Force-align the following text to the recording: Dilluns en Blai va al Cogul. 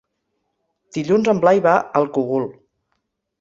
Dilluns 0.97 1.29
en 1.33 1.41
Blai 1.43 1.61
va 1.67 1.75
al 2.01 2.09
Cogul. 2.17 2.49